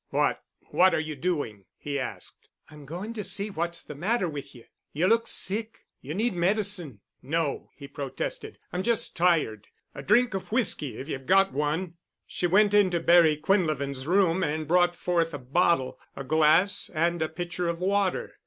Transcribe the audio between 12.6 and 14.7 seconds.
into Barry Quinlevin's room and